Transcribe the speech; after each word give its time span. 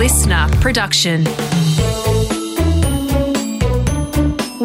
LiSTNR 0.00 0.58
production. 0.62 1.24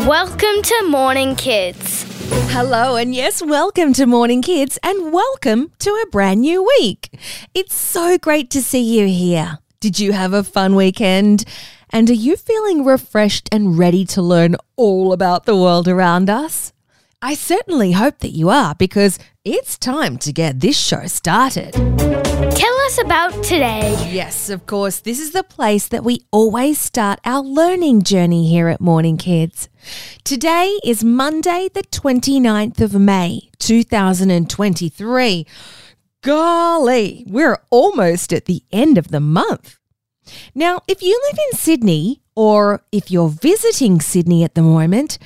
Welcome 0.08 0.62
to 0.62 0.86
Morning 0.88 1.36
Kids. 1.36 2.06
Hello, 2.54 2.96
and 2.96 3.14
yes, 3.14 3.42
welcome 3.42 3.92
to 3.92 4.06
Morning 4.06 4.42
Kids, 4.42 4.80
and 4.82 5.12
welcome 5.12 5.74
to 5.80 5.90
a 5.90 6.10
brand 6.10 6.40
new 6.40 6.64
week. 6.80 7.20
It's 7.54 7.76
so 7.76 8.18
great 8.18 8.50
to 8.52 8.62
see 8.64 8.80
you 8.80 9.08
here. 9.08 9.60
Did 9.82 10.00
you 10.00 10.14
have 10.14 10.32
a 10.32 10.42
fun 10.42 10.74
weekend? 10.74 11.44
And 11.90 12.10
are 12.10 12.14
you 12.14 12.38
feeling 12.38 12.86
refreshed 12.86 13.50
and 13.52 13.78
ready 13.78 14.06
to 14.06 14.22
learn 14.22 14.56
all 14.78 15.12
about 15.12 15.44
the 15.44 15.58
world 15.58 15.90
around 15.90 16.30
us? 16.30 16.72
I 17.22 17.34
certainly 17.34 17.92
hope 17.92 18.20
that 18.20 18.32
you 18.32 18.48
are 18.50 18.74
because 18.74 19.20
it's 19.44 19.78
time 19.78 20.18
to 20.20 20.32
get 20.32 20.62
this 20.62 20.80
show 20.80 21.08
started. 21.08 21.76
Tell 22.52 22.78
us 22.82 23.02
about 23.02 23.44
today. 23.44 23.96
Yes, 24.12 24.50
of 24.50 24.68
course, 24.68 25.00
this 25.00 25.20
is 25.20 25.32
the 25.32 25.44
place 25.44 25.88
that 25.88 26.04
we 26.04 26.26
always 26.32 26.80
start 26.80 27.20
our 27.26 27.42
learning 27.42 28.04
journey 28.04 28.48
here 28.48 28.68
at 28.68 28.80
Morning 28.80 29.18
Kids. 29.18 29.68
Today 30.24 30.80
is 30.84 31.04
Monday, 31.04 31.70
the 31.74 31.82
29th 31.82 32.80
of 32.82 32.94
May, 32.94 33.50
2023. 33.60 35.48
Golly, 36.22 37.26
we're 37.28 37.58
almost 37.72 38.32
at 38.32 38.46
the 38.46 38.64
end 38.72 38.98
of 38.98 39.08
the 39.10 39.20
month. 39.20 39.80
Now, 40.54 40.82
if 40.88 41.02
you 41.02 41.20
live 41.30 41.40
in 41.52 41.58
Sydney 41.58 42.22
or 42.36 42.84
if 42.92 43.10
you're 43.10 43.30
visiting 43.30 44.00
Sydney 44.02 44.44
at 44.44 44.56
the 44.56 44.62
moment, 44.62 45.18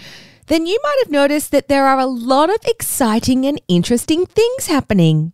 then 0.47 0.65
you 0.65 0.79
might 0.83 0.99
have 1.03 1.11
noticed 1.11 1.51
that 1.51 1.67
there 1.67 1.85
are 1.85 1.99
a 1.99 2.05
lot 2.05 2.49
of 2.49 2.57
exciting 2.65 3.45
and 3.45 3.61
interesting 3.67 4.25
things 4.25 4.67
happening. 4.67 5.33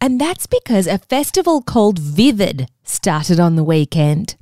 And 0.00 0.20
that's 0.20 0.46
because 0.46 0.86
a 0.86 0.98
festival 0.98 1.62
called 1.62 1.98
Vivid 1.98 2.68
started 2.84 3.38
on 3.38 3.56
the 3.56 3.64
weekend. 3.64 4.36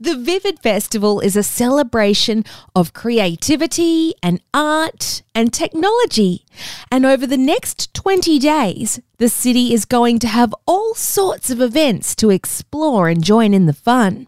The 0.00 0.16
Vivid 0.16 0.60
Festival 0.60 1.20
is 1.20 1.36
a 1.36 1.42
celebration 1.42 2.44
of 2.74 2.92
creativity 2.92 4.14
and 4.22 4.40
art 4.52 5.22
and 5.34 5.52
technology. 5.52 6.44
And 6.90 7.06
over 7.06 7.26
the 7.26 7.36
next 7.36 7.94
20 7.94 8.38
days, 8.38 9.00
the 9.18 9.28
city 9.28 9.72
is 9.72 9.84
going 9.84 10.18
to 10.20 10.28
have 10.28 10.54
all 10.66 10.94
sorts 10.94 11.50
of 11.50 11.60
events 11.60 12.16
to 12.16 12.30
explore 12.30 13.08
and 13.08 13.22
join 13.22 13.54
in 13.54 13.66
the 13.66 13.72
fun. 13.72 14.26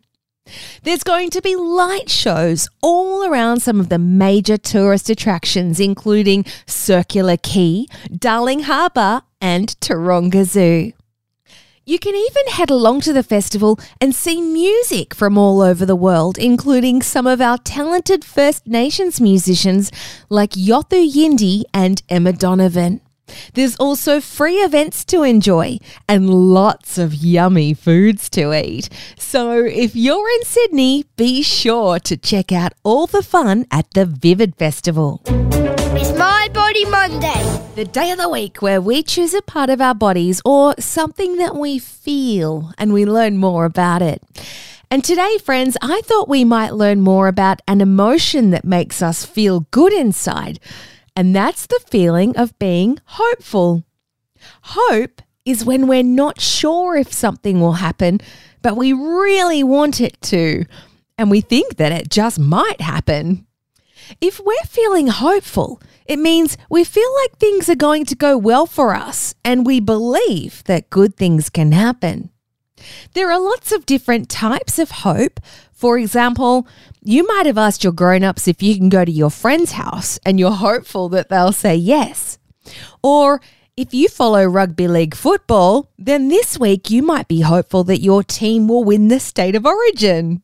There's 0.82 1.04
going 1.04 1.30
to 1.30 1.42
be 1.42 1.56
light 1.56 2.10
shows 2.10 2.68
all 2.82 3.24
around 3.24 3.60
some 3.60 3.80
of 3.80 3.88
the 3.88 3.98
major 3.98 4.56
tourist 4.56 5.10
attractions, 5.10 5.80
including 5.80 6.44
Circular 6.66 7.36
Quay, 7.36 7.86
Darling 8.16 8.64
Harbour, 8.64 9.22
and 9.40 9.68
Taronga 9.80 10.44
Zoo. 10.44 10.92
You 11.84 11.98
can 11.98 12.14
even 12.14 12.46
head 12.46 12.70
along 12.70 13.00
to 13.02 13.12
the 13.12 13.24
festival 13.24 13.78
and 14.00 14.14
see 14.14 14.40
music 14.40 15.14
from 15.14 15.36
all 15.36 15.60
over 15.60 15.84
the 15.84 15.96
world, 15.96 16.38
including 16.38 17.02
some 17.02 17.26
of 17.26 17.40
our 17.40 17.58
talented 17.58 18.24
First 18.24 18.68
Nations 18.68 19.20
musicians 19.20 19.90
like 20.28 20.50
Yothu 20.50 21.12
Yindi 21.12 21.64
and 21.74 22.00
Emma 22.08 22.32
Donovan. 22.32 23.00
There's 23.54 23.76
also 23.76 24.20
free 24.20 24.56
events 24.56 25.04
to 25.06 25.22
enjoy 25.22 25.78
and 26.08 26.28
lots 26.30 26.98
of 26.98 27.14
yummy 27.14 27.74
foods 27.74 28.28
to 28.30 28.52
eat. 28.52 28.88
So 29.16 29.64
if 29.64 29.94
you're 29.96 30.28
in 30.28 30.44
Sydney, 30.44 31.04
be 31.16 31.42
sure 31.42 31.98
to 32.00 32.16
check 32.16 32.52
out 32.52 32.72
all 32.82 33.06
the 33.06 33.22
fun 33.22 33.66
at 33.70 33.90
the 33.92 34.06
Vivid 34.06 34.56
Festival. 34.56 35.22
It's 35.26 36.16
My 36.18 36.48
Body 36.52 36.84
Monday. 36.86 37.60
The 37.74 37.84
day 37.84 38.10
of 38.10 38.18
the 38.18 38.28
week 38.28 38.60
where 38.60 38.80
we 38.80 39.02
choose 39.02 39.34
a 39.34 39.42
part 39.42 39.70
of 39.70 39.80
our 39.80 39.94
bodies 39.94 40.42
or 40.44 40.74
something 40.78 41.36
that 41.36 41.54
we 41.56 41.78
feel 41.78 42.72
and 42.78 42.92
we 42.92 43.04
learn 43.04 43.38
more 43.38 43.64
about 43.64 44.02
it. 44.02 44.22
And 44.90 45.02
today, 45.02 45.38
friends, 45.38 45.78
I 45.80 46.02
thought 46.04 46.28
we 46.28 46.44
might 46.44 46.74
learn 46.74 47.00
more 47.00 47.26
about 47.26 47.62
an 47.66 47.80
emotion 47.80 48.50
that 48.50 48.64
makes 48.64 49.00
us 49.00 49.24
feel 49.24 49.60
good 49.70 49.92
inside. 49.92 50.60
And 51.14 51.36
that's 51.36 51.66
the 51.66 51.80
feeling 51.88 52.36
of 52.36 52.58
being 52.58 52.98
hopeful. 53.04 53.84
Hope 54.62 55.22
is 55.44 55.64
when 55.64 55.86
we're 55.86 56.02
not 56.02 56.40
sure 56.40 56.96
if 56.96 57.12
something 57.12 57.60
will 57.60 57.74
happen, 57.74 58.20
but 58.62 58.76
we 58.76 58.92
really 58.92 59.62
want 59.62 60.00
it 60.00 60.20
to, 60.22 60.64
and 61.18 61.30
we 61.30 61.40
think 61.40 61.76
that 61.76 61.92
it 61.92 62.10
just 62.10 62.38
might 62.38 62.80
happen. 62.80 63.46
If 64.20 64.40
we're 64.40 64.66
feeling 64.66 65.08
hopeful, 65.08 65.80
it 66.06 66.18
means 66.18 66.58
we 66.68 66.84
feel 66.84 67.08
like 67.22 67.38
things 67.38 67.68
are 67.68 67.76
going 67.76 68.04
to 68.06 68.16
go 68.16 68.36
well 68.36 68.66
for 68.66 68.94
us 68.94 69.34
and 69.44 69.66
we 69.66 69.80
believe 69.80 70.64
that 70.64 70.90
good 70.90 71.16
things 71.16 71.48
can 71.50 71.72
happen. 71.72 72.30
There 73.14 73.30
are 73.30 73.40
lots 73.40 73.72
of 73.72 73.86
different 73.86 74.28
types 74.28 74.78
of 74.78 74.90
hope. 74.90 75.40
For 75.72 75.98
example, 75.98 76.66
you 77.02 77.26
might 77.26 77.46
have 77.46 77.58
asked 77.58 77.84
your 77.84 77.92
grown 77.92 78.22
ups 78.22 78.46
if 78.46 78.62
you 78.62 78.76
can 78.76 78.88
go 78.88 79.04
to 79.04 79.12
your 79.12 79.30
friend's 79.30 79.72
house 79.72 80.18
and 80.24 80.38
you're 80.38 80.52
hopeful 80.52 81.08
that 81.10 81.28
they'll 81.28 81.52
say 81.52 81.74
yes. 81.74 82.38
Or 83.02 83.40
if 83.76 83.94
you 83.94 84.08
follow 84.08 84.44
rugby 84.44 84.86
league 84.86 85.14
football, 85.14 85.90
then 85.98 86.28
this 86.28 86.58
week 86.58 86.90
you 86.90 87.02
might 87.02 87.26
be 87.26 87.40
hopeful 87.40 87.84
that 87.84 88.02
your 88.02 88.22
team 88.22 88.68
will 88.68 88.84
win 88.84 89.08
the 89.08 89.18
state 89.18 89.56
of 89.56 89.66
origin. 89.66 90.42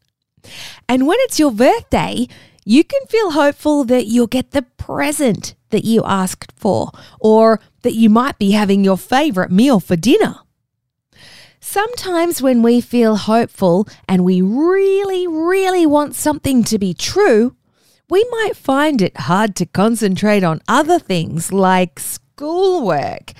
And 0.88 1.06
when 1.06 1.18
it's 1.20 1.38
your 1.38 1.52
birthday, 1.52 2.26
you 2.64 2.84
can 2.84 3.06
feel 3.06 3.32
hopeful 3.32 3.84
that 3.84 4.06
you'll 4.06 4.26
get 4.26 4.50
the 4.50 4.62
present 4.62 5.54
that 5.70 5.84
you 5.84 6.02
asked 6.04 6.52
for, 6.56 6.90
or 7.20 7.60
that 7.82 7.94
you 7.94 8.10
might 8.10 8.38
be 8.38 8.52
having 8.52 8.84
your 8.84 8.98
favourite 8.98 9.50
meal 9.50 9.80
for 9.80 9.96
dinner. 9.96 10.36
Sometimes, 11.60 12.40
when 12.40 12.62
we 12.62 12.80
feel 12.80 13.16
hopeful 13.16 13.88
and 14.08 14.24
we 14.24 14.40
really, 14.40 15.26
really 15.26 15.86
want 15.86 16.14
something 16.14 16.62
to 16.64 16.78
be 16.78 16.94
true, 16.94 17.56
we 18.08 18.26
might 18.30 18.56
find 18.56 19.02
it 19.02 19.16
hard 19.16 19.54
to 19.56 19.66
concentrate 19.66 20.44
on 20.44 20.62
other 20.68 20.98
things 20.98 21.52
like 21.52 21.98
schoolwork 21.98 23.32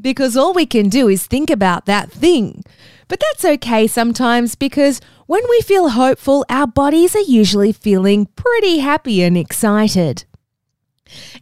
because 0.00 0.36
all 0.36 0.52
we 0.52 0.66
can 0.66 0.88
do 0.88 1.08
is 1.08 1.26
think 1.26 1.48
about 1.48 1.86
that 1.86 2.10
thing. 2.10 2.62
But 3.08 3.20
that's 3.20 3.44
okay 3.44 3.86
sometimes 3.86 4.54
because 4.54 5.00
when 5.26 5.42
we 5.48 5.60
feel 5.62 5.90
hopeful, 5.90 6.44
our 6.48 6.66
bodies 6.66 7.16
are 7.16 7.20
usually 7.20 7.72
feeling 7.72 8.26
pretty 8.36 8.78
happy 8.78 9.22
and 9.22 9.36
excited. 9.36 10.24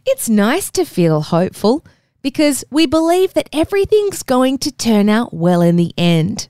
It's 0.05 0.29
nice 0.29 0.69
to 0.71 0.85
feel 0.85 1.21
hopeful 1.21 1.85
because 2.21 2.63
we 2.69 2.85
believe 2.85 3.33
that 3.33 3.49
everything's 3.51 4.23
going 4.23 4.57
to 4.59 4.71
turn 4.71 5.09
out 5.09 5.33
well 5.33 5.61
in 5.61 5.75
the 5.75 5.93
end. 5.97 6.47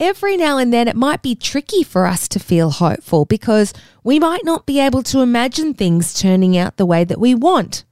Every 0.00 0.36
now 0.36 0.58
and 0.58 0.72
then, 0.72 0.88
it 0.88 0.96
might 0.96 1.22
be 1.22 1.34
tricky 1.34 1.82
for 1.82 2.06
us 2.06 2.26
to 2.28 2.40
feel 2.40 2.70
hopeful 2.70 3.24
because 3.24 3.72
we 4.02 4.18
might 4.18 4.44
not 4.44 4.66
be 4.66 4.80
able 4.80 5.02
to 5.04 5.20
imagine 5.20 5.74
things 5.74 6.12
turning 6.12 6.56
out 6.56 6.76
the 6.76 6.86
way 6.86 7.04
that 7.04 7.20
we 7.20 7.34
want. 7.34 7.84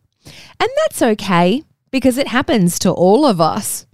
And 0.58 0.69
that's 0.78 1.03
okay 1.03 1.62
because 1.91 2.19
it 2.19 2.28
happens 2.28 2.78
to 2.80 2.91
all 2.91 3.24
of 3.24 3.41
us. 3.41 3.86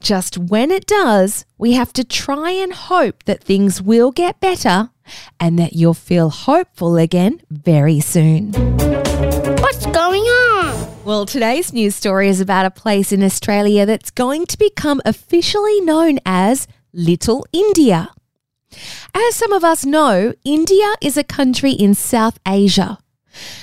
Just 0.00 0.38
when 0.38 0.70
it 0.70 0.86
does, 0.86 1.44
we 1.58 1.72
have 1.72 1.92
to 1.94 2.04
try 2.04 2.50
and 2.50 2.72
hope 2.72 3.22
that 3.24 3.42
things 3.42 3.80
will 3.80 4.10
get 4.10 4.40
better 4.40 4.90
and 5.38 5.58
that 5.58 5.74
you'll 5.74 5.94
feel 5.94 6.30
hopeful 6.30 6.96
again 6.96 7.40
very 7.50 8.00
soon. 8.00 8.52
What's 9.60 9.86
going 9.86 10.22
on? 10.22 10.51
Well, 11.04 11.26
today's 11.26 11.72
news 11.72 11.96
story 11.96 12.28
is 12.28 12.40
about 12.40 12.64
a 12.64 12.70
place 12.70 13.10
in 13.10 13.24
Australia 13.24 13.84
that's 13.84 14.12
going 14.12 14.46
to 14.46 14.56
become 14.56 15.02
officially 15.04 15.80
known 15.80 16.20
as 16.24 16.68
Little 16.92 17.44
India. 17.52 18.10
As 19.12 19.34
some 19.34 19.52
of 19.52 19.64
us 19.64 19.84
know, 19.84 20.32
India 20.44 20.94
is 21.00 21.16
a 21.16 21.24
country 21.24 21.72
in 21.72 21.94
South 21.94 22.38
Asia. 22.46 22.98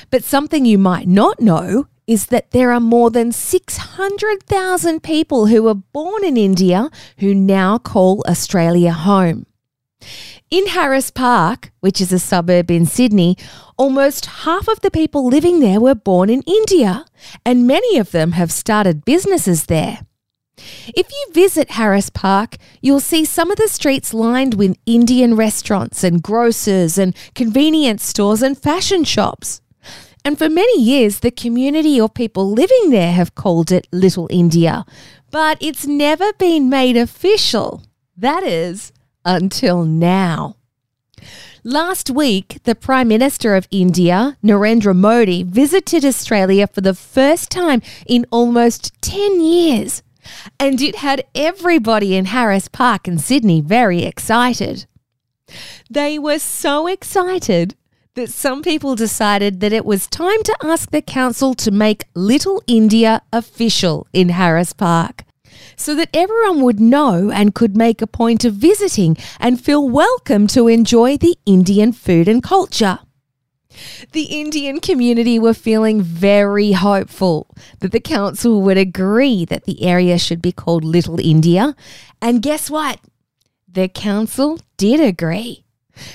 But 0.09 0.25
something 0.25 0.65
you 0.65 0.77
might 0.77 1.07
not 1.07 1.39
know 1.39 1.87
is 2.05 2.25
that 2.25 2.51
there 2.51 2.73
are 2.73 2.81
more 2.81 3.09
than 3.09 3.31
600,000 3.31 5.01
people 5.01 5.45
who 5.45 5.63
were 5.63 5.75
born 5.75 6.25
in 6.25 6.35
India 6.35 6.89
who 7.19 7.33
now 7.33 7.77
call 7.77 8.21
Australia 8.27 8.91
home. 8.91 9.45
In 10.51 10.65
Harris 10.65 11.11
Park, 11.11 11.71
which 11.79 12.01
is 12.01 12.11
a 12.11 12.17
suburb 12.17 12.71
in 12.71 12.87
Sydney, 12.87 13.37
almost 13.77 14.25
half 14.25 14.67
of 14.67 14.81
the 14.81 14.89
people 14.89 15.27
living 15.27 15.59
there 15.59 15.79
were 15.79 15.93
born 15.93 16.27
in 16.27 16.41
India, 16.41 17.05
and 17.45 17.67
many 17.67 17.99
of 17.99 18.09
them 18.09 18.31
have 18.31 18.51
started 18.51 19.05
businesses 19.05 19.67
there. 19.67 19.99
If 20.87 21.11
you 21.11 21.27
visit 21.33 21.71
Harris 21.71 22.09
Park, 22.09 22.57
you'll 22.81 22.99
see 22.99 23.25
some 23.25 23.51
of 23.51 23.57
the 23.57 23.67
streets 23.67 24.11
lined 24.11 24.55
with 24.55 24.75
Indian 24.87 25.35
restaurants 25.35 26.03
and 26.03 26.23
grocers 26.23 26.97
and 26.97 27.15
convenience 27.35 28.03
stores 28.03 28.41
and 28.41 28.57
fashion 28.57 29.03
shops. 29.03 29.61
And 30.25 30.35
for 30.35 30.49
many 30.49 30.81
years, 30.81 31.19
the 31.19 31.29
community 31.29 32.01
or 32.01 32.09
people 32.09 32.51
living 32.51 32.89
there 32.89 33.13
have 33.13 33.35
called 33.35 33.71
it 33.71 33.87
Little 33.91 34.27
India, 34.31 34.83
but 35.29 35.59
it's 35.61 35.85
never 35.85 36.33
been 36.33 36.71
made 36.71 36.97
official. 36.97 37.83
That 38.17 38.41
is, 38.41 38.91
until 39.25 39.83
now. 39.83 40.55
Last 41.63 42.09
week, 42.09 42.59
the 42.63 42.73
Prime 42.73 43.09
Minister 43.09 43.55
of 43.55 43.67
India, 43.69 44.37
Narendra 44.43 44.95
Modi, 44.95 45.43
visited 45.43 46.05
Australia 46.05 46.67
for 46.67 46.81
the 46.81 46.93
first 46.93 47.51
time 47.51 47.81
in 48.07 48.25
almost 48.31 48.93
10 49.01 49.41
years. 49.41 50.01
And 50.59 50.81
it 50.81 50.97
had 50.97 51.25
everybody 51.35 52.15
in 52.15 52.25
Harris 52.25 52.69
Park 52.69 53.07
in 53.07 53.17
Sydney 53.17 53.59
very 53.59 54.03
excited. 54.03 54.85
They 55.89 56.17
were 56.17 56.39
so 56.39 56.87
excited 56.87 57.75
that 58.15 58.29
some 58.29 58.61
people 58.61 58.95
decided 58.95 59.59
that 59.59 59.73
it 59.73 59.85
was 59.85 60.07
time 60.07 60.43
to 60.43 60.55
ask 60.63 60.91
the 60.91 61.01
council 61.01 61.53
to 61.55 61.71
make 61.71 62.05
Little 62.15 62.61
India 62.67 63.21
official 63.33 64.07
in 64.13 64.29
Harris 64.29 64.73
Park 64.73 65.23
so 65.75 65.95
that 65.95 66.09
everyone 66.13 66.61
would 66.61 66.79
know 66.79 67.31
and 67.31 67.55
could 67.55 67.75
make 67.75 68.01
a 68.01 68.07
point 68.07 68.45
of 68.45 68.53
visiting 68.53 69.17
and 69.39 69.61
feel 69.61 69.87
welcome 69.87 70.47
to 70.47 70.67
enjoy 70.67 71.17
the 71.17 71.37
Indian 71.45 71.91
food 71.91 72.27
and 72.27 72.43
culture. 72.43 72.99
The 74.11 74.23
Indian 74.23 74.79
community 74.79 75.37
were 75.37 75.53
feeling 75.53 76.01
very 76.01 76.71
hopeful 76.71 77.47
that 77.79 77.91
the 77.91 77.99
council 77.99 78.61
would 78.61 78.77
agree 78.77 79.45
that 79.45 79.65
the 79.65 79.83
area 79.83 80.17
should 80.17 80.41
be 80.41 80.51
called 80.51 80.83
Little 80.83 81.19
India. 81.19 81.75
And 82.21 82.41
guess 82.41 82.69
what? 82.69 82.99
The 83.71 83.87
council 83.87 84.59
did 84.77 84.99
agree. 84.99 85.65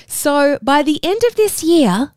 So 0.07 0.59
by 0.61 0.83
the 0.83 0.99
end 1.03 1.21
of 1.27 1.35
this 1.35 1.63
year, 1.63 2.11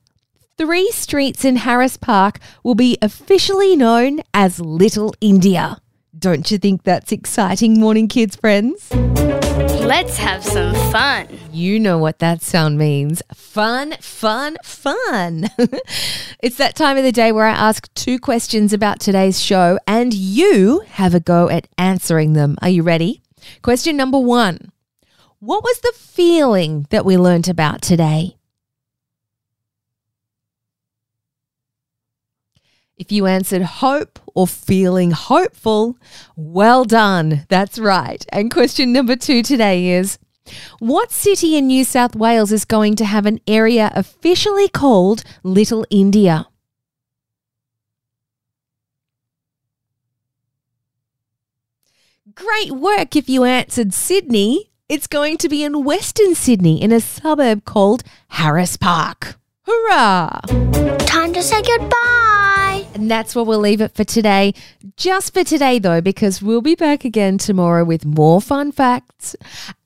three 0.57 0.91
streets 0.91 1.45
in 1.45 1.57
Harris 1.57 1.97
Park 1.97 2.41
will 2.65 2.75
be 2.75 2.99
officially 3.01 3.77
known 3.77 4.21
as 4.35 4.61
Little 4.61 5.15
India. 5.21 5.81
Don't 6.19 6.51
you 6.51 6.59
think 6.59 6.83
that's 6.83 7.13
exciting, 7.13 7.79
morning 7.79 8.09
kids 8.09 8.35
friends? 8.35 8.93
Let's 8.93 10.17
have 10.17 10.43
some 10.43 10.75
fun. 10.91 11.29
You 11.53 11.79
know 11.79 11.99
what 11.99 12.19
that 12.19 12.43
sound 12.43 12.77
means. 12.77 13.23
Fun, 13.35 13.95
fun, 14.01 14.57
fun. 14.65 15.49
it's 16.43 16.57
that 16.57 16.75
time 16.75 16.97
of 16.97 17.05
the 17.05 17.13
day 17.13 17.31
where 17.31 17.47
I 17.47 17.53
ask 17.53 17.93
two 17.95 18.19
questions 18.19 18.73
about 18.73 18.99
today's 18.99 19.41
show 19.41 19.79
and 19.87 20.13
you 20.13 20.81
have 20.89 21.15
a 21.15 21.21
go 21.21 21.49
at 21.51 21.69
answering 21.77 22.33
them. 22.33 22.57
Are 22.63 22.69
you 22.69 22.83
ready? 22.83 23.23
Question 23.63 23.97
number 23.97 24.19
one 24.19 24.73
What 25.39 25.63
was 25.63 25.79
the 25.81 25.93
feeling 25.95 26.87
that 26.91 27.05
we 27.05 27.17
learnt 27.17 27.49
about 27.49 27.81
today? 27.81 28.38
If 32.99 33.13
you 33.13 33.27
answered 33.27 33.63
hope 33.63 34.19
or 34.35 34.49
feeling 34.49 35.13
hopeful, 35.13 35.97
well 36.35 36.85
done. 36.85 37.47
That's 37.49 37.79
right. 37.79 38.27
And 38.31 38.51
question 38.51 38.93
number 38.93 39.15
two 39.15 39.45
today 39.45 39.91
is 39.91 40.19
What 40.81 41.13
city 41.13 41.57
in 41.57 41.69
New 41.69 41.85
South 41.85 42.17
Wales 42.17 42.51
is 42.51 42.65
going 42.65 42.97
to 42.97 43.05
have 43.05 43.25
an 43.25 43.41
area 43.47 43.93
officially 43.95 44.69
called 44.69 45.23
Little 45.45 45.87
India? 45.91 46.49
Great 52.35 52.73
work 52.73 53.15
if 53.15 53.29
you 53.29 53.45
answered 53.45 53.95
Sydney. 53.95 54.71
It's 54.89 55.07
going 55.07 55.37
to 55.39 55.49
be 55.49 55.63
in 55.63 55.85
Western 55.85 56.35
Sydney 56.35 56.83
in 56.83 56.91
a 56.91 57.01
suburb 57.01 57.65
called 57.65 58.03
Harris 58.29 58.77
Park. 58.77 59.37
Hurrah! 59.67 60.41
Time 61.07 61.33
to 61.33 61.43
say 61.43 61.63
goodbye. 61.63 62.28
And 62.99 63.09
that's 63.09 63.37
where 63.37 63.45
we'll 63.45 63.61
leave 63.61 63.81
it 63.81 63.95
for 63.95 64.03
today. 64.03 64.55
Just 64.97 65.33
for 65.33 65.45
today, 65.45 65.79
though, 65.79 66.01
because 66.01 66.43
we'll 66.43 66.61
be 66.61 66.75
back 66.75 67.05
again 67.05 67.39
tomorrow 67.39 67.85
with 67.85 68.05
more 68.05 68.41
fun 68.41 68.73
facts. 68.73 69.37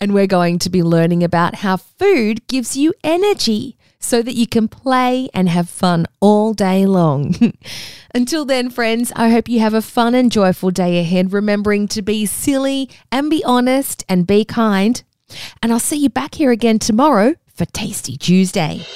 And 0.01 0.15
we're 0.15 0.27
going 0.27 0.59
to 0.61 0.71
be 0.71 0.83
learning 0.83 1.23
about 1.23 1.57
how 1.57 1.77
food 1.77 2.47
gives 2.47 2.75
you 2.75 2.95
energy 3.05 3.77
so 3.99 4.23
that 4.23 4.35
you 4.35 4.47
can 4.47 4.67
play 4.67 5.29
and 5.35 5.51
have 5.51 5.69
fun 5.69 6.07
all 6.21 6.55
day 6.55 6.87
long. 6.87 7.53
Until 8.15 8.47
then, 8.47 8.71
friends, 8.71 9.13
I 9.15 9.29
hope 9.29 9.47
you 9.47 9.61
have 9.61 9.75
a 9.75 9.83
fun 9.83 10.15
and 10.15 10.33
joyful 10.33 10.71
day 10.71 10.99
ahead, 10.99 11.35
remembering 11.35 11.89
to 11.89 12.01
be 12.01 12.25
silly 12.25 12.89
and 13.13 13.29
be 13.29 13.45
honest 13.45 14.05
and 14.09 14.27
be 14.27 14.47
kind. 14.47 15.03
And 15.63 15.71
I'll 15.71 15.81
see 15.81 15.99
you 15.99 16.09
back 16.09 16.37
here 16.37 16.51
again 16.51 16.79
tomorrow 16.79 17.35
for 17.55 17.67
Tasty 17.67 18.17
Tuesday. 18.17 18.87